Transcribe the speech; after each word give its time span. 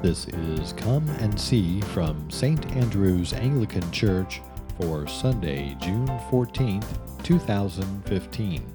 This 0.00 0.28
is 0.28 0.74
Come 0.74 1.08
and 1.18 1.38
See 1.38 1.80
from 1.80 2.30
St. 2.30 2.64
Andrew's 2.76 3.32
Anglican 3.32 3.90
Church 3.90 4.40
for 4.78 5.08
Sunday, 5.08 5.76
June 5.80 6.06
14th, 6.30 6.86
2015. 7.24 8.74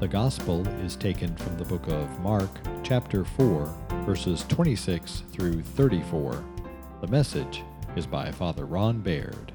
The 0.00 0.08
Gospel 0.08 0.66
is 0.80 0.96
taken 0.96 1.36
from 1.36 1.58
the 1.58 1.64
book 1.66 1.86
of 1.88 2.20
Mark, 2.20 2.48
chapter 2.82 3.22
4, 3.22 3.70
verses 4.06 4.46
26 4.48 5.24
through 5.30 5.60
34. 5.60 6.42
The 7.02 7.08
message 7.08 7.62
is 7.94 8.06
by 8.06 8.32
Father 8.32 8.64
Ron 8.64 9.00
Baird. 9.00 9.52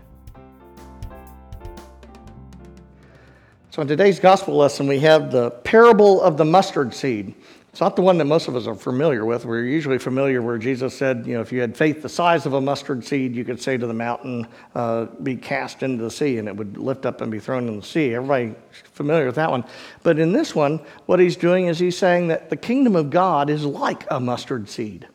So, 3.72 3.82
in 3.82 3.88
today's 3.88 4.20
gospel 4.20 4.56
lesson, 4.56 4.86
we 4.86 5.00
have 5.00 5.32
the 5.32 5.50
parable 5.50 6.22
of 6.22 6.38
the 6.38 6.46
mustard 6.46 6.94
seed. 6.94 7.34
It's 7.72 7.80
not 7.80 7.96
the 7.96 8.02
one 8.02 8.18
that 8.18 8.26
most 8.26 8.50
of 8.50 8.56
us 8.58 8.68
are 8.68 8.76
familiar 8.76 9.24
with. 9.24 9.46
We're 9.46 9.64
usually 9.64 9.98
familiar 9.98 10.42
where 10.42 10.58
Jesus 10.58 10.94
said, 10.94 11.26
you 11.26 11.36
know, 11.36 11.42
if 11.42 11.54
you 11.54 11.62
had 11.62 11.78
faith 11.78 12.02
the 12.02 12.10
size 12.10 12.46
of 12.46 12.52
a 12.52 12.60
mustard 12.60 13.06
seed, 13.06 13.34
you 13.34 13.46
could 13.46 13.62
say 13.62 13.78
to 13.78 13.88
the 13.88 13.94
mountain, 13.94 14.46
uh, 14.76 15.06
be 15.24 15.38
cast 15.38 15.82
into 15.82 16.04
the 16.04 16.12
sea, 16.12 16.38
and 16.38 16.50
it 16.50 16.56
would 16.56 16.78
lift 16.78 17.06
up 17.06 17.22
and 17.22 17.32
be 17.32 17.40
thrown 17.40 17.70
in 17.70 17.78
the 17.78 17.86
sea. 17.86 18.14
Everybody 18.14 18.56
familiar 18.84 19.26
with 19.26 19.36
that 19.36 19.50
one. 19.50 19.64
But 20.04 20.20
in 20.20 20.34
this 20.34 20.54
one, 20.54 20.82
what 21.06 21.22
he's 21.22 21.38
doing 21.38 21.68
is 21.68 21.80
he's 21.80 21.98
saying 21.98 22.28
that 22.28 22.50
the 22.50 22.58
kingdom 22.58 22.98
of 22.98 23.10
God 23.10 23.50
is 23.50 23.64
like 23.64 24.06
a 24.12 24.20
mustard 24.20 24.68
seed. 24.68 25.08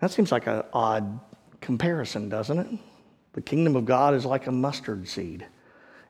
That 0.00 0.10
seems 0.10 0.30
like 0.30 0.46
an 0.46 0.62
odd 0.74 1.20
comparison, 1.62 2.28
doesn't 2.28 2.58
it? 2.58 2.68
The 3.32 3.40
kingdom 3.40 3.76
of 3.76 3.86
God 3.86 4.12
is 4.12 4.26
like 4.26 4.46
a 4.46 4.52
mustard 4.52 5.08
seed. 5.08 5.46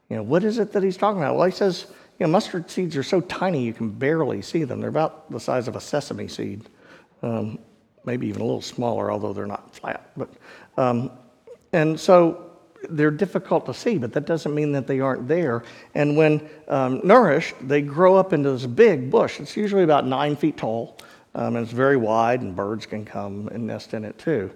You 0.09 0.17
know, 0.17 0.23
what 0.25 0.43
is 0.43 0.59
it 0.59 0.73
that 0.73 0.83
he's 0.83 0.97
talking 0.97 1.23
about? 1.23 1.37
Well, 1.37 1.47
he 1.47 1.53
says, 1.53 1.87
you 2.19 2.27
know, 2.27 2.33
mustard 2.33 2.71
seeds 2.71 2.97
are 2.97 3.03
so 3.03 3.21
tiny 3.21 3.63
you 3.65 3.73
can 3.73 3.91
barely 3.91 4.41
see 4.43 4.65
them. 4.65 4.81
They're 4.81 4.89
about 4.89 5.31
the 5.31 5.41
size 5.41 5.69
of 5.69 5.77
a 5.77 5.81
sesame 5.81 6.29
seed, 6.29 6.69
um, 7.23 7.59
maybe 8.05 8.27
even 8.29 8.41
a 8.41 8.45
little 8.45 8.63
smaller, 8.63 9.11
although 9.11 9.33
they're 9.33 9.47
not 9.47 9.75
flat. 9.75 10.11
But, 10.17 10.31
um, 10.79 11.11
and 11.73 11.99
so 11.99 12.51
they're 12.91 13.11
difficult 13.11 13.67
to 13.67 13.75
see, 13.75 13.99
but 13.99 14.13
that 14.13 14.27
doesn't 14.27 14.55
mean 14.55 14.73
that 14.73 14.87
they 14.87 15.01
aren't 15.01 15.29
there. 15.29 15.65
And 15.95 16.17
when 16.17 16.49
um, 16.69 17.01
nourished, 17.05 17.55
they 17.61 17.83
grow 17.83 18.17
up 18.17 18.33
into 18.33 18.51
this 18.53 18.67
big 18.67 19.11
bush. 19.11 19.41
It's 19.41 19.57
usually 19.57 19.83
about 19.83 20.07
nine 20.07 20.37
feet 20.37 20.57
tall, 20.57 20.99
um, 21.35 21.57
and 21.57 21.65
it's 21.65 21.73
very 21.73 21.97
wide, 21.97 22.41
and 22.41 22.57
birds 22.57 22.87
can 22.87 23.05
come 23.05 23.49
and 23.49 23.67
nest 23.67 23.93
in 23.93 24.05
it 24.05 24.19
too. 24.19 24.51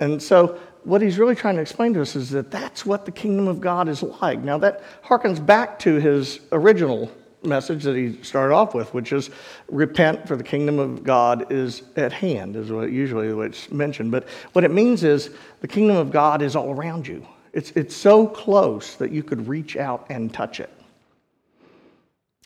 And 0.00 0.22
so 0.22 0.58
what 0.84 1.02
he's 1.02 1.18
really 1.18 1.34
trying 1.34 1.56
to 1.56 1.62
explain 1.62 1.94
to 1.94 2.02
us 2.02 2.14
is 2.14 2.30
that 2.30 2.50
that's 2.50 2.84
what 2.84 3.04
the 3.04 3.10
kingdom 3.10 3.48
of 3.48 3.60
God 3.60 3.88
is 3.88 4.02
like. 4.02 4.40
Now, 4.40 4.58
that 4.58 4.82
harkens 5.02 5.44
back 5.44 5.78
to 5.80 5.96
his 5.96 6.40
original 6.52 7.10
message 7.42 7.82
that 7.84 7.96
he 7.96 8.22
started 8.22 8.54
off 8.54 8.74
with, 8.74 8.92
which 8.94 9.12
is 9.12 9.30
repent, 9.68 10.26
for 10.26 10.36
the 10.36 10.42
kingdom 10.42 10.78
of 10.78 11.04
God 11.04 11.50
is 11.52 11.82
at 11.96 12.12
hand, 12.12 12.56
is 12.56 12.70
what 12.70 12.90
usually 12.90 13.32
what's 13.32 13.70
mentioned. 13.70 14.10
But 14.10 14.28
what 14.52 14.64
it 14.64 14.70
means 14.70 15.04
is 15.04 15.30
the 15.60 15.68
kingdom 15.68 15.96
of 15.96 16.10
God 16.10 16.42
is 16.42 16.56
all 16.56 16.72
around 16.72 17.06
you. 17.06 17.26
It's, 17.52 17.70
it's 17.72 17.94
so 17.94 18.26
close 18.26 18.96
that 18.96 19.10
you 19.10 19.22
could 19.22 19.46
reach 19.46 19.76
out 19.76 20.06
and 20.10 20.32
touch 20.32 20.60
it. 20.60 20.70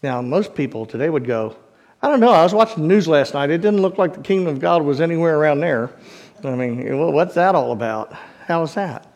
Now, 0.03 0.20
most 0.22 0.55
people 0.55 0.86
today 0.86 1.09
would 1.09 1.27
go, 1.27 1.56
I 2.00 2.09
don't 2.09 2.20
know, 2.20 2.31
I 2.31 2.44
was 2.44 2.55
watching 2.55 2.83
the 2.83 2.89
news 2.89 3.09
last 3.09 3.34
night. 3.34 3.50
It 3.50 3.61
didn't 3.61 3.83
look 3.83 3.98
like 3.98 4.14
the 4.14 4.22
kingdom 4.22 4.55
of 4.55 4.61
God 4.61 4.83
was 4.83 5.00
anywhere 5.00 5.36
around 5.36 5.61
there. 5.61 5.91
I 6.44 6.55
mean, 6.55 6.98
what's 7.12 7.34
that 7.34 7.55
all 7.55 7.72
about? 7.72 8.12
How 8.47 8.62
is 8.62 8.75
that? 8.75 9.06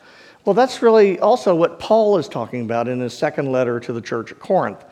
Well, 0.45 0.55
that's 0.55 0.83
really 0.83 1.21
also 1.21 1.55
what 1.55 1.79
Paul 1.79 2.19
is 2.19 2.29
talking 2.29 2.63
about 2.63 2.89
in 2.89 3.01
his 3.01 3.17
second 3.17 3.53
letter 3.53 3.79
to 3.81 3.93
the 3.93 4.01
church 4.01 4.33
at 4.33 4.41
Corinth. 4.41 4.85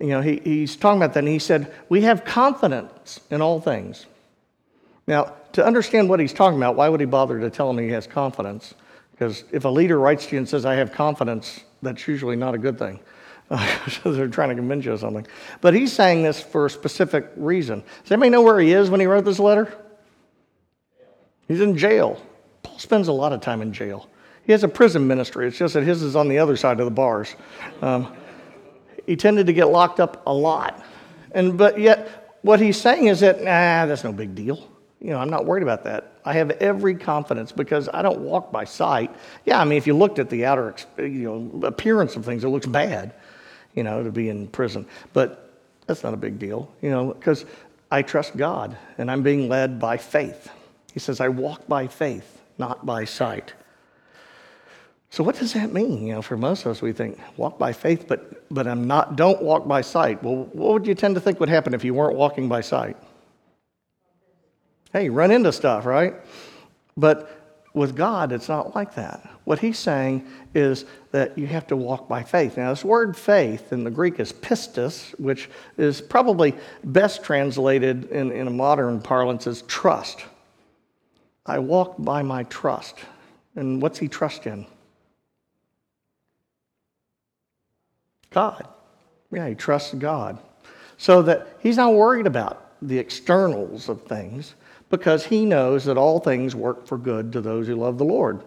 You 0.00 0.08
know, 0.08 0.20
he, 0.20 0.40
he's 0.42 0.76
talking 0.76 1.00
about 1.00 1.14
that, 1.14 1.20
and 1.20 1.28
he 1.28 1.38
said, 1.38 1.72
We 1.88 2.02
have 2.02 2.24
confidence 2.24 3.20
in 3.30 3.40
all 3.40 3.60
things. 3.60 4.06
Now, 5.06 5.34
to 5.52 5.64
understand 5.64 6.08
what 6.08 6.20
he's 6.20 6.32
talking 6.32 6.58
about, 6.58 6.76
why 6.76 6.88
would 6.88 7.00
he 7.00 7.06
bother 7.06 7.40
to 7.40 7.50
tell 7.50 7.70
him 7.70 7.78
he 7.78 7.88
has 7.90 8.06
confidence? 8.06 8.74
Because 9.12 9.44
if 9.52 9.64
a 9.64 9.68
leader 9.68 9.98
writes 9.98 10.26
to 10.26 10.32
you 10.32 10.38
and 10.38 10.48
says, 10.48 10.64
I 10.64 10.74
have 10.74 10.92
confidence, 10.92 11.60
that's 11.82 12.06
usually 12.08 12.36
not 12.36 12.54
a 12.54 12.58
good 12.58 12.78
thing. 12.78 13.00
they're 14.04 14.28
trying 14.28 14.50
to 14.50 14.54
convince 14.54 14.84
you 14.84 14.92
of 14.92 15.00
something. 15.00 15.26
But 15.60 15.74
he's 15.74 15.92
saying 15.92 16.22
this 16.22 16.40
for 16.40 16.66
a 16.66 16.70
specific 16.70 17.30
reason. 17.36 17.82
Does 18.02 18.12
anybody 18.12 18.30
know 18.30 18.42
where 18.42 18.60
he 18.60 18.72
is 18.72 18.88
when 18.88 19.00
he 19.00 19.06
wrote 19.06 19.24
this 19.24 19.40
letter? 19.40 19.76
He's 21.50 21.60
in 21.60 21.76
jail. 21.76 22.22
Paul 22.62 22.78
spends 22.78 23.08
a 23.08 23.12
lot 23.12 23.32
of 23.32 23.40
time 23.40 23.60
in 23.60 23.72
jail. 23.72 24.08
He 24.44 24.52
has 24.52 24.62
a 24.62 24.68
prison 24.68 25.08
ministry. 25.08 25.48
It's 25.48 25.58
just 25.58 25.74
that 25.74 25.82
his 25.82 26.00
is 26.00 26.14
on 26.14 26.28
the 26.28 26.38
other 26.38 26.56
side 26.56 26.78
of 26.78 26.84
the 26.84 26.92
bars. 26.92 27.34
Um, 27.82 28.14
he 29.04 29.16
tended 29.16 29.48
to 29.48 29.52
get 29.52 29.64
locked 29.64 29.98
up 29.98 30.22
a 30.28 30.32
lot. 30.32 30.80
And, 31.32 31.58
but 31.58 31.80
yet, 31.80 32.38
what 32.42 32.60
he's 32.60 32.80
saying 32.80 33.08
is 33.08 33.18
that, 33.18 33.38
nah, 33.38 33.84
that's 33.86 34.04
no 34.04 34.12
big 34.12 34.36
deal. 34.36 34.64
You 35.00 35.10
know, 35.10 35.18
I'm 35.18 35.28
not 35.28 35.44
worried 35.44 35.64
about 35.64 35.82
that. 35.82 36.12
I 36.24 36.34
have 36.34 36.52
every 36.52 36.94
confidence 36.94 37.50
because 37.50 37.88
I 37.92 38.00
don't 38.00 38.20
walk 38.20 38.52
by 38.52 38.62
sight. 38.62 39.12
Yeah, 39.44 39.60
I 39.60 39.64
mean, 39.64 39.76
if 39.76 39.88
you 39.88 39.96
looked 39.96 40.20
at 40.20 40.30
the 40.30 40.44
outer 40.44 40.76
you 40.98 41.04
know, 41.04 41.66
appearance 41.66 42.14
of 42.14 42.24
things, 42.24 42.44
it 42.44 42.48
looks 42.48 42.66
bad, 42.66 43.12
you 43.74 43.82
know, 43.82 44.04
to 44.04 44.12
be 44.12 44.28
in 44.28 44.46
prison. 44.46 44.86
But 45.12 45.52
that's 45.88 46.04
not 46.04 46.14
a 46.14 46.16
big 46.16 46.38
deal, 46.38 46.70
you 46.80 46.90
know, 46.90 47.12
because 47.12 47.44
I 47.90 48.02
trust 48.02 48.36
God 48.36 48.76
and 48.98 49.10
I'm 49.10 49.24
being 49.24 49.48
led 49.48 49.80
by 49.80 49.96
faith. 49.96 50.48
He 50.92 51.00
says, 51.00 51.20
I 51.20 51.28
walk 51.28 51.66
by 51.68 51.86
faith, 51.86 52.40
not 52.58 52.84
by 52.84 53.04
sight. 53.04 53.54
So 55.10 55.24
what 55.24 55.36
does 55.36 55.54
that 55.54 55.72
mean? 55.72 56.06
You 56.06 56.14
know, 56.14 56.22
for 56.22 56.36
most 56.36 56.64
of 56.64 56.70
us, 56.70 56.82
we 56.82 56.92
think 56.92 57.18
walk 57.36 57.58
by 57.58 57.72
faith, 57.72 58.06
but 58.06 58.48
but 58.52 58.66
I'm 58.66 58.86
not. 58.86 59.16
Don't 59.16 59.42
walk 59.42 59.66
by 59.66 59.80
sight. 59.80 60.22
Well, 60.22 60.48
what 60.52 60.72
would 60.72 60.86
you 60.86 60.94
tend 60.94 61.16
to 61.16 61.20
think 61.20 61.40
would 61.40 61.48
happen 61.48 61.74
if 61.74 61.84
you 61.84 61.94
weren't 61.94 62.16
walking 62.16 62.48
by 62.48 62.60
sight? 62.60 62.96
Hey, 64.92 65.08
run 65.08 65.30
into 65.30 65.52
stuff, 65.52 65.84
right? 65.84 66.14
But 66.96 67.40
with 67.74 67.94
God, 67.94 68.32
it's 68.32 68.48
not 68.48 68.74
like 68.74 68.94
that. 68.96 69.28
What 69.44 69.60
he's 69.60 69.78
saying 69.78 70.26
is 70.54 70.84
that 71.12 71.38
you 71.38 71.46
have 71.46 71.66
to 71.68 71.76
walk 71.76 72.08
by 72.08 72.24
faith. 72.24 72.56
Now, 72.56 72.70
this 72.70 72.84
word 72.84 73.16
faith 73.16 73.72
in 73.72 73.84
the 73.84 73.90
Greek 73.90 74.18
is 74.18 74.32
pistis, 74.32 75.10
which 75.20 75.48
is 75.78 76.00
probably 76.00 76.54
best 76.82 77.22
translated 77.22 78.10
in, 78.10 78.32
in 78.32 78.48
a 78.48 78.50
modern 78.50 79.00
parlance 79.00 79.46
as 79.46 79.62
trust. 79.62 80.24
I 81.50 81.58
walk 81.58 81.96
by 81.98 82.22
my 82.22 82.44
trust. 82.44 82.96
And 83.56 83.82
what's 83.82 83.98
he 83.98 84.06
trust 84.06 84.46
in? 84.46 84.66
God. 88.30 88.68
Yeah, 89.32 89.48
he 89.48 89.56
trusts 89.56 89.92
God. 89.94 90.38
So 90.96 91.22
that 91.22 91.48
he's 91.58 91.76
not 91.76 91.94
worried 91.94 92.28
about 92.28 92.70
the 92.80 92.98
externals 92.98 93.88
of 93.88 94.02
things 94.02 94.54
because 94.90 95.26
he 95.26 95.44
knows 95.44 95.84
that 95.86 95.96
all 95.96 96.20
things 96.20 96.54
work 96.54 96.86
for 96.86 96.96
good 96.96 97.32
to 97.32 97.40
those 97.40 97.66
who 97.66 97.74
love 97.74 97.98
the 97.98 98.04
Lord. 98.04 98.44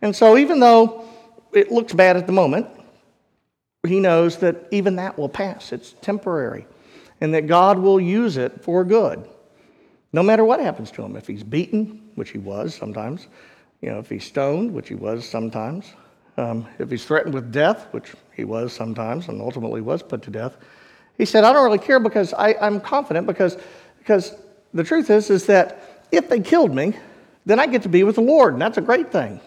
And 0.00 0.14
so 0.14 0.38
even 0.38 0.60
though 0.60 1.04
it 1.52 1.72
looks 1.72 1.92
bad 1.92 2.16
at 2.16 2.26
the 2.26 2.32
moment, 2.32 2.68
he 3.84 3.98
knows 3.98 4.36
that 4.38 4.68
even 4.70 4.94
that 4.96 5.18
will 5.18 5.28
pass. 5.28 5.72
It's 5.72 5.94
temporary. 6.02 6.66
And 7.20 7.34
that 7.34 7.48
God 7.48 7.80
will 7.80 8.00
use 8.00 8.36
it 8.36 8.62
for 8.62 8.84
good. 8.84 9.28
No 10.12 10.22
matter 10.22 10.44
what 10.44 10.60
happens 10.60 10.92
to 10.92 11.02
him, 11.02 11.16
if 11.16 11.26
he's 11.26 11.42
beaten, 11.42 12.03
which 12.14 12.30
he 12.30 12.38
was 12.38 12.74
sometimes, 12.74 13.28
you 13.80 13.90
know, 13.90 13.98
if 13.98 14.08
he's 14.08 14.24
stoned, 14.24 14.72
which 14.72 14.88
he 14.88 14.94
was 14.94 15.28
sometimes, 15.28 15.92
um, 16.36 16.66
if 16.78 16.90
he's 16.90 17.04
threatened 17.04 17.34
with 17.34 17.52
death, 17.52 17.86
which 17.92 18.12
he 18.34 18.44
was 18.44 18.72
sometimes 18.72 19.28
and 19.28 19.40
ultimately 19.40 19.80
was 19.80 20.02
put 20.02 20.22
to 20.22 20.30
death, 20.30 20.56
he 21.16 21.24
said, 21.24 21.44
I 21.44 21.52
don't 21.52 21.64
really 21.64 21.78
care 21.78 22.00
because 22.00 22.34
I, 22.34 22.54
I'm 22.60 22.80
confident 22.80 23.26
because, 23.26 23.56
because 23.98 24.34
the 24.72 24.82
truth 24.82 25.10
is, 25.10 25.30
is 25.30 25.46
that 25.46 26.06
if 26.10 26.28
they 26.28 26.40
killed 26.40 26.74
me, 26.74 26.94
then 27.46 27.60
I 27.60 27.66
get 27.66 27.82
to 27.82 27.88
be 27.88 28.02
with 28.02 28.16
the 28.16 28.22
Lord, 28.22 28.54
and 28.54 28.62
that's 28.62 28.78
a 28.78 28.82
great 28.82 29.12
thing. 29.12 29.40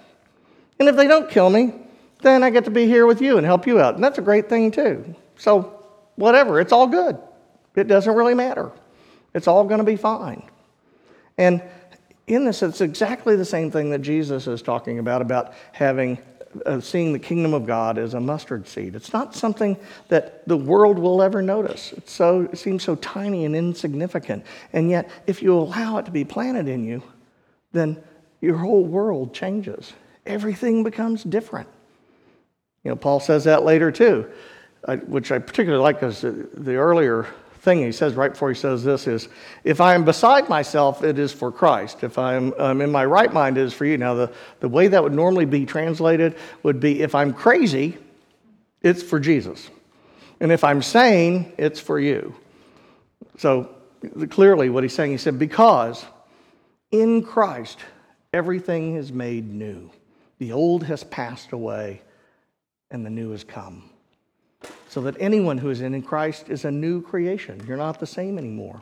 And 0.79 0.87
if 0.87 0.95
they 0.95 1.07
don't 1.07 1.29
kill 1.29 1.49
me, 1.49 1.73
then 2.21 2.43
I 2.43 2.49
get 2.49 2.65
to 2.65 2.71
be 2.71 2.85
here 2.85 3.05
with 3.05 3.21
you 3.21 3.37
and 3.37 3.45
help 3.45 3.67
you 3.67 3.79
out, 3.79 3.95
and 3.95 4.03
that's 4.03 4.17
a 4.17 4.21
great 4.21 4.49
thing 4.49 4.71
too. 4.71 5.15
So, 5.35 5.83
whatever, 6.15 6.59
it's 6.59 6.71
all 6.71 6.87
good. 6.87 7.17
It 7.75 7.87
doesn't 7.87 8.13
really 8.13 8.33
matter. 8.33 8.71
It's 9.33 9.47
all 9.47 9.63
going 9.65 9.79
to 9.79 9.83
be 9.83 9.95
fine. 9.95 10.43
And 11.37 11.61
in 12.27 12.43
this, 12.43 12.61
it's 12.61 12.81
exactly 12.81 13.35
the 13.35 13.45
same 13.45 13.71
thing 13.71 13.89
that 13.91 13.99
Jesus 13.99 14.47
is 14.47 14.61
talking 14.61 14.99
about, 14.99 15.21
about 15.21 15.53
having, 15.71 16.17
uh, 16.65 16.81
seeing 16.81 17.13
the 17.13 17.19
kingdom 17.19 17.53
of 17.53 17.65
God 17.65 17.97
as 17.97 18.13
a 18.13 18.19
mustard 18.19 18.67
seed. 18.67 18.95
It's 18.95 19.13
not 19.13 19.33
something 19.33 19.77
that 20.09 20.45
the 20.45 20.57
world 20.57 20.99
will 20.99 21.21
ever 21.21 21.41
notice. 21.41 21.93
It's 21.93 22.11
so, 22.11 22.41
it 22.51 22.57
seems 22.57 22.83
so 22.83 22.95
tiny 22.95 23.45
and 23.45 23.55
insignificant. 23.55 24.45
And 24.73 24.89
yet, 24.89 25.09
if 25.25 25.41
you 25.41 25.57
allow 25.57 25.97
it 25.97 26.05
to 26.05 26.11
be 26.11 26.25
planted 26.25 26.67
in 26.67 26.83
you, 26.83 27.01
then 27.71 27.97
your 28.41 28.57
whole 28.57 28.83
world 28.83 29.33
changes. 29.33 29.93
Everything 30.25 30.83
becomes 30.83 31.23
different. 31.23 31.69
You 32.83 32.91
know, 32.91 32.95
Paul 32.97 33.21
says 33.21 33.45
that 33.45 33.63
later 33.63 33.91
too, 33.91 34.29
which 35.07 35.31
I 35.31 35.39
particularly 35.39 35.81
like 35.81 35.99
because 35.99 36.21
the 36.21 36.75
earlier 36.75 37.27
thing 37.67 37.83
he 37.83 37.91
says 37.91 38.13
right 38.13 38.31
before 38.31 38.47
he 38.47 38.55
says 38.55 38.85
this 38.85 39.07
is, 39.07 39.27
If 39.65 39.81
I 39.81 39.93
am 39.93 40.05
beside 40.05 40.47
myself, 40.47 41.03
it 41.03 41.19
is 41.19 41.33
for 41.33 41.51
Christ. 41.51 42.01
If 42.01 42.17
I'm 42.17 42.53
um, 42.57 42.79
in 42.79 42.89
my 42.89 43.03
right 43.03 43.31
mind, 43.31 43.57
it 43.57 43.63
is 43.65 43.73
for 43.73 43.83
you. 43.83 43.97
Now, 43.97 44.13
the, 44.13 44.31
the 44.61 44.69
way 44.69 44.87
that 44.87 45.03
would 45.03 45.13
normally 45.13 45.43
be 45.43 45.65
translated 45.65 46.37
would 46.63 46.79
be, 46.79 47.01
If 47.01 47.13
I'm 47.13 47.33
crazy, 47.33 47.97
it's 48.81 49.03
for 49.03 49.19
Jesus. 49.19 49.69
And 50.39 50.49
if 50.49 50.63
I'm 50.63 50.81
sane, 50.81 51.51
it's 51.57 51.81
for 51.81 51.99
you. 51.99 52.33
So 53.37 53.75
clearly, 54.29 54.69
what 54.69 54.85
he's 54.85 54.93
saying, 54.93 55.11
he 55.11 55.17
said, 55.17 55.37
Because 55.37 56.05
in 56.91 57.21
Christ, 57.21 57.79
everything 58.31 58.95
is 58.95 59.11
made 59.11 59.53
new. 59.53 59.91
The 60.39 60.53
old 60.53 60.85
has 60.85 61.03
passed 61.03 61.51
away, 61.51 62.01
and 62.91 63.05
the 63.05 63.09
new 63.09 63.31
has 63.31 63.43
come. 63.43 63.89
So 64.89 65.01
that 65.01 65.15
anyone 65.19 65.57
who 65.57 65.69
is 65.69 65.81
in 65.81 66.01
Christ 66.01 66.49
is 66.49 66.65
a 66.65 66.71
new 66.71 67.01
creation. 67.01 67.61
You're 67.67 67.77
not 67.77 67.99
the 67.99 68.07
same 68.07 68.37
anymore. 68.37 68.81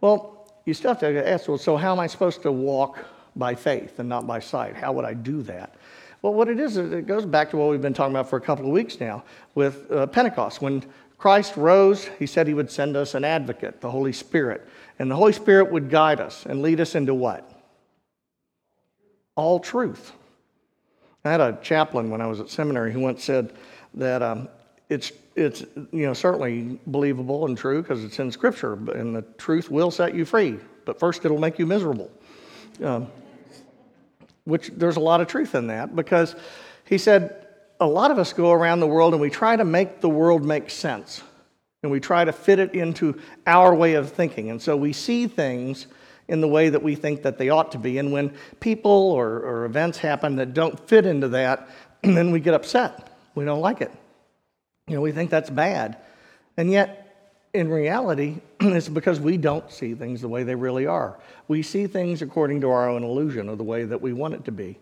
Well, 0.00 0.52
you 0.64 0.74
still 0.74 0.90
have 0.90 1.00
to 1.00 1.28
ask, 1.28 1.48
well, 1.48 1.58
so 1.58 1.76
how 1.76 1.92
am 1.92 2.00
I 2.00 2.06
supposed 2.06 2.42
to 2.42 2.52
walk 2.52 2.98
by 3.34 3.54
faith 3.54 3.98
and 3.98 4.08
not 4.08 4.26
by 4.26 4.40
sight? 4.40 4.76
How 4.76 4.92
would 4.92 5.04
I 5.04 5.14
do 5.14 5.42
that? 5.42 5.74
Well, 6.20 6.34
what 6.34 6.48
it 6.48 6.58
is, 6.58 6.76
it 6.76 7.06
goes 7.06 7.24
back 7.24 7.50
to 7.50 7.56
what 7.56 7.70
we've 7.70 7.80
been 7.80 7.94
talking 7.94 8.12
about 8.12 8.28
for 8.28 8.36
a 8.36 8.40
couple 8.40 8.66
of 8.66 8.72
weeks 8.72 9.00
now 9.00 9.24
with 9.54 9.90
uh, 9.90 10.06
Pentecost. 10.08 10.60
When 10.60 10.84
Christ 11.16 11.56
rose, 11.56 12.10
he 12.18 12.26
said 12.26 12.46
he 12.46 12.54
would 12.54 12.70
send 12.70 12.96
us 12.96 13.14
an 13.14 13.24
advocate, 13.24 13.80
the 13.80 13.90
Holy 13.90 14.12
Spirit. 14.12 14.68
And 14.98 15.10
the 15.10 15.16
Holy 15.16 15.32
Spirit 15.32 15.70
would 15.70 15.90
guide 15.90 16.20
us 16.20 16.44
and 16.44 16.60
lead 16.60 16.80
us 16.80 16.94
into 16.94 17.14
what? 17.14 17.50
All 19.36 19.60
truth. 19.60 20.12
I 21.24 21.30
had 21.30 21.40
a 21.40 21.58
chaplain 21.62 22.10
when 22.10 22.20
I 22.20 22.26
was 22.26 22.40
at 22.40 22.50
seminary 22.50 22.92
who 22.92 23.00
once 23.00 23.22
said 23.22 23.52
that 23.94 24.22
um, 24.22 24.48
it's, 24.88 25.12
it's 25.38 25.64
you 25.92 26.06
know, 26.06 26.14
certainly 26.14 26.78
believable 26.86 27.46
and 27.46 27.56
true 27.56 27.82
because 27.82 28.04
it's 28.04 28.18
in 28.18 28.30
Scripture, 28.32 28.74
and 28.94 29.14
the 29.14 29.22
truth 29.38 29.70
will 29.70 29.90
set 29.90 30.14
you 30.14 30.24
free, 30.24 30.58
but 30.84 30.98
first 30.98 31.24
it'll 31.24 31.38
make 31.38 31.58
you 31.58 31.66
miserable. 31.66 32.10
Um, 32.82 33.08
which 34.44 34.70
there's 34.76 34.96
a 34.96 35.00
lot 35.00 35.20
of 35.20 35.26
truth 35.26 35.54
in 35.54 35.66
that 35.66 35.94
because 35.94 36.34
he 36.84 36.96
said 36.96 37.46
a 37.80 37.86
lot 37.86 38.10
of 38.10 38.18
us 38.18 38.32
go 38.32 38.50
around 38.50 38.80
the 38.80 38.86
world 38.86 39.12
and 39.12 39.20
we 39.20 39.28
try 39.28 39.54
to 39.54 39.64
make 39.64 40.00
the 40.00 40.08
world 40.08 40.42
make 40.42 40.70
sense 40.70 41.22
and 41.82 41.92
we 41.92 42.00
try 42.00 42.24
to 42.24 42.32
fit 42.32 42.58
it 42.58 42.74
into 42.74 43.20
our 43.46 43.74
way 43.74 43.92
of 43.92 44.10
thinking 44.10 44.50
and 44.50 44.60
so 44.60 44.74
we 44.74 44.92
see 44.92 45.26
things 45.26 45.86
in 46.28 46.40
the 46.40 46.48
way 46.48 46.70
that 46.70 46.82
we 46.82 46.94
think 46.94 47.22
that 47.22 47.36
they 47.36 47.50
ought 47.50 47.72
to 47.72 47.78
be 47.78 47.98
and 47.98 48.10
when 48.10 48.32
people 48.58 48.90
or, 48.90 49.40
or 49.40 49.64
events 49.66 49.98
happen 49.98 50.36
that 50.36 50.54
don't 50.54 50.88
fit 50.88 51.04
into 51.04 51.28
that 51.28 51.68
then 52.02 52.30
we 52.30 52.40
get 52.40 52.54
upset 52.54 53.12
we 53.34 53.44
don't 53.44 53.60
like 53.60 53.82
it 53.82 53.92
you 54.88 54.94
know 54.94 55.00
we 55.00 55.12
think 55.12 55.30
that's 55.30 55.50
bad 55.50 55.96
and 56.56 56.70
yet 56.70 57.08
in 57.54 57.68
reality, 57.68 58.36
it's 58.60 58.88
because 58.88 59.20
we 59.20 59.36
don't 59.36 59.70
see 59.70 59.94
things 59.94 60.20
the 60.20 60.28
way 60.28 60.42
they 60.42 60.54
really 60.54 60.86
are. 60.86 61.18
We 61.48 61.62
see 61.62 61.86
things 61.86 62.22
according 62.22 62.60
to 62.62 62.70
our 62.70 62.88
own 62.88 63.02
illusion 63.02 63.48
of 63.48 63.58
the 63.58 63.64
way 63.64 63.84
that 63.84 64.00
we 64.00 64.12
want 64.12 64.34
it 64.34 64.44
to 64.46 64.52
be. 64.52 64.78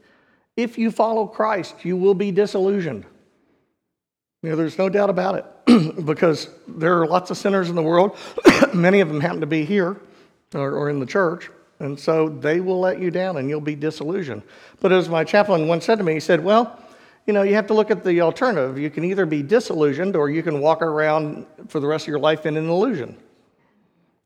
If 0.56 0.78
you 0.78 0.90
follow 0.90 1.26
Christ, 1.26 1.84
you 1.84 1.96
will 1.96 2.14
be 2.14 2.30
disillusioned. 2.30 3.04
You 4.42 4.50
know, 4.50 4.56
there's 4.56 4.78
no 4.78 4.88
doubt 4.88 5.10
about 5.10 5.34
it 5.66 6.04
because 6.06 6.48
there 6.66 7.00
are 7.00 7.06
lots 7.06 7.30
of 7.30 7.36
sinners 7.36 7.68
in 7.68 7.74
the 7.74 7.82
world. 7.82 8.16
Many 8.74 9.00
of 9.00 9.08
them 9.08 9.20
happen 9.20 9.40
to 9.40 9.46
be 9.46 9.64
here 9.64 9.96
or, 10.54 10.72
or 10.72 10.90
in 10.90 11.00
the 11.00 11.06
church. 11.06 11.50
And 11.78 11.98
so 11.98 12.28
they 12.28 12.60
will 12.60 12.80
let 12.80 12.98
you 13.00 13.10
down 13.10 13.36
and 13.36 13.50
you'll 13.50 13.60
be 13.60 13.74
disillusioned. 13.74 14.42
But 14.80 14.92
as 14.92 15.08
my 15.08 15.24
chaplain 15.24 15.68
once 15.68 15.84
said 15.84 15.98
to 15.98 16.04
me, 16.04 16.14
he 16.14 16.20
said, 16.20 16.42
Well, 16.42 16.80
you 17.26 17.32
know, 17.32 17.42
you 17.42 17.54
have 17.54 17.66
to 17.66 17.74
look 17.74 17.90
at 17.90 18.04
the 18.04 18.20
alternative. 18.20 18.78
You 18.78 18.90
can 18.90 19.04
either 19.04 19.26
be 19.26 19.42
disillusioned 19.42 20.14
or 20.14 20.30
you 20.30 20.42
can 20.42 20.60
walk 20.60 20.80
around 20.80 21.46
for 21.68 21.80
the 21.80 21.86
rest 21.86 22.04
of 22.04 22.08
your 22.08 22.20
life 22.20 22.46
in 22.46 22.56
an 22.56 22.68
illusion. 22.68 23.16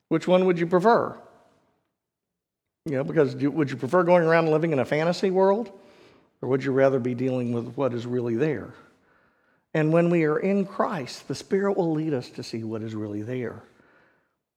Which 0.08 0.29
one 0.29 0.44
would 0.44 0.58
you 0.58 0.67
prefer? 0.67 1.19
You 2.85 2.97
know, 2.97 3.05
because 3.05 3.35
would 3.37 3.70
you 3.70 3.76
prefer 3.76 4.02
going 4.02 4.25
around 4.25 4.50
living 4.50 4.73
in 4.73 4.79
a 4.79 4.85
fantasy 4.85 5.31
world 5.31 5.70
or 6.43 6.49
would 6.49 6.64
you 6.64 6.73
rather 6.73 6.99
be 6.99 7.14
dealing 7.14 7.52
with 7.52 7.75
what 7.76 7.94
is 7.94 8.06
really 8.06 8.35
there? 8.35 8.75
And 9.73 9.93
when 9.93 10.11
we 10.11 10.25
are 10.25 10.38
in 10.38 10.67
Christ, 10.67 11.29
the 11.29 11.35
Spirit 11.35 11.76
will 11.76 11.93
lead 11.93 12.12
us 12.12 12.29
to 12.31 12.43
see 12.43 12.64
what 12.64 12.82
is 12.82 12.94
really 12.94 13.23
there. 13.23 13.62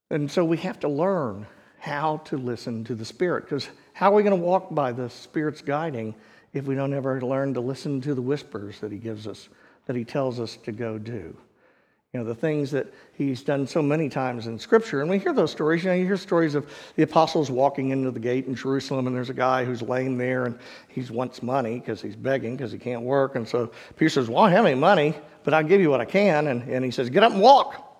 And 0.09 0.29
so 0.29 0.43
we 0.43 0.57
have 0.57 0.79
to 0.81 0.89
learn 0.89 1.45
how 1.79 2.17
to 2.25 2.37
listen 2.37 2.83
to 2.85 2.95
the 2.95 3.05
Spirit 3.05 3.45
because 3.45 3.69
how 3.93 4.11
are 4.11 4.15
we 4.15 4.23
going 4.23 4.39
to 4.39 4.45
walk 4.45 4.73
by 4.73 4.91
the 4.91 5.09
Spirit's 5.09 5.61
guiding? 5.61 6.15
If 6.53 6.65
we 6.65 6.75
don't 6.75 6.93
ever 6.93 7.19
learn 7.21 7.53
to 7.55 7.61
listen 7.61 7.99
to 8.01 8.13
the 8.13 8.21
whispers 8.21 8.79
that 8.79 8.91
he 8.91 8.97
gives 8.97 9.27
us, 9.27 9.49
that 9.87 9.95
he 9.95 10.05
tells 10.05 10.39
us 10.39 10.57
to 10.57 10.71
go 10.71 10.97
do. 10.97 11.35
You 12.13 12.19
know, 12.19 12.25
the 12.25 12.35
things 12.35 12.69
that 12.71 12.93
he's 13.15 13.41
done 13.41 13.65
so 13.65 13.81
many 13.81 14.07
times 14.07 14.45
in 14.45 14.59
Scripture. 14.59 15.01
And 15.01 15.09
we 15.09 15.17
hear 15.17 15.33
those 15.33 15.49
stories. 15.49 15.83
You 15.83 15.89
know, 15.89 15.95
you 15.95 16.05
hear 16.05 16.15
stories 16.15 16.53
of 16.53 16.71
the 16.95 17.01
apostles 17.01 17.49
walking 17.49 17.89
into 17.89 18.11
the 18.11 18.19
gate 18.19 18.45
in 18.45 18.53
Jerusalem, 18.53 19.07
and 19.07 19.15
there's 19.15 19.31
a 19.31 19.33
guy 19.33 19.65
who's 19.65 19.81
laying 19.81 20.15
there, 20.19 20.45
and 20.45 20.59
he 20.89 21.01
wants 21.11 21.41
money 21.41 21.79
because 21.79 22.03
he's 22.03 22.15
begging 22.15 22.55
because 22.55 22.71
he 22.71 22.77
can't 22.77 23.01
work. 23.01 23.35
And 23.35 23.47
so 23.47 23.71
Peter 23.97 24.09
says, 24.09 24.29
Well, 24.29 24.43
I 24.43 24.49
don't 24.49 24.57
have 24.57 24.65
any 24.67 24.79
money, 24.79 25.15
but 25.43 25.55
I'll 25.55 25.63
give 25.63 25.81
you 25.81 25.89
what 25.89 26.01
I 26.01 26.05
can. 26.05 26.47
And, 26.47 26.61
and 26.69 26.85
he 26.85 26.91
says, 26.91 27.09
Get 27.09 27.23
up 27.23 27.31
and 27.31 27.41
walk. 27.41 27.92